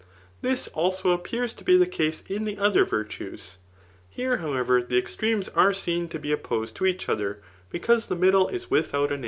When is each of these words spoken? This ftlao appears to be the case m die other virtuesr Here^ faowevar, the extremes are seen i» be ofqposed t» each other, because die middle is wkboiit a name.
This 0.41 0.67
ftlao 0.73 1.13
appears 1.13 1.53
to 1.53 1.63
be 1.63 1.77
the 1.77 1.85
case 1.85 2.23
m 2.27 2.45
die 2.45 2.55
other 2.57 2.87
virtuesr 2.87 3.57
Here^ 4.17 4.41
faowevar, 4.41 4.87
the 4.89 4.97
extremes 4.97 5.47
are 5.49 5.73
seen 5.73 6.09
i» 6.11 6.17
be 6.17 6.29
ofqposed 6.29 6.73
t» 6.79 6.89
each 6.89 7.07
other, 7.07 7.39
because 7.69 8.07
die 8.07 8.15
middle 8.15 8.47
is 8.47 8.65
wkboiit 8.65 9.11
a 9.11 9.17
name. 9.17 9.19